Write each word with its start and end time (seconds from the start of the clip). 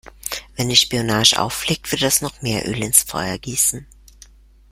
Wenn 0.55 0.69
die 0.69 0.75
Spionage 0.75 1.39
auffliegt, 1.39 1.91
würde 1.91 2.05
das 2.05 2.21
noch 2.23 2.41
mehr 2.41 2.67
Öl 2.67 2.81
ins 2.83 3.03
Feuer 3.03 3.37
gießen. 3.37 3.85